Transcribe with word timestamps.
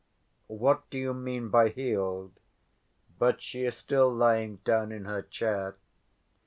"What 0.47 0.89
do 0.89 0.97
you 0.97 1.13
mean 1.13 1.49
by 1.49 1.69
healed? 1.69 2.31
But 3.19 3.39
she 3.39 3.65
is 3.65 3.77
still 3.77 4.11
lying 4.11 4.55
down 4.65 4.91
in 4.91 5.05
her 5.05 5.21
chair." 5.21 5.75